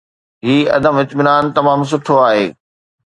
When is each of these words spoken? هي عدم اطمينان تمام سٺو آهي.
هي 0.45 0.57
عدم 0.75 0.95
اطمينان 1.03 1.45
تمام 1.57 1.79
سٺو 1.91 2.13
آهي. 2.27 2.45